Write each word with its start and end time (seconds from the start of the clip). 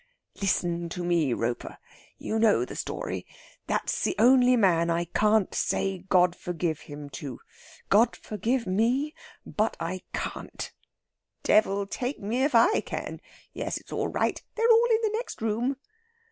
"Listen 0.41 0.89
to 0.89 1.03
me, 1.03 1.31
Roper. 1.31 1.77
You 2.17 2.39
know 2.39 2.65
the 2.65 2.75
story. 2.75 3.23
That's 3.67 4.03
the 4.03 4.15
only 4.17 4.55
man 4.57 4.89
I 4.89 5.05
can't 5.05 5.53
say 5.53 5.99
God 6.09 6.35
forgive 6.35 6.79
him 6.79 7.07
to. 7.21 7.39
God 7.87 8.15
forgive 8.15 8.65
me, 8.65 9.13
but 9.45 9.77
I 9.79 10.01
can't." 10.11 10.73
"Devil 11.43 11.85
take 11.85 12.19
me 12.19 12.41
if 12.41 12.55
I 12.55 12.79
can!... 12.81 13.21
Yes, 13.53 13.77
it's 13.77 13.93
all 13.93 14.07
right. 14.07 14.41
They're 14.55 14.71
all 14.71 14.87
in 14.89 15.01
the 15.03 15.11
next 15.13 15.39
room...." 15.39 15.75